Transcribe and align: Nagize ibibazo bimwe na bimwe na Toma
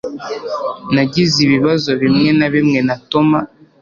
Nagize 0.93 1.37
ibibazo 1.47 1.89
bimwe 2.01 2.29
na 2.39 2.47
bimwe 2.53 2.79
na 2.87 2.95
Toma 3.09 3.39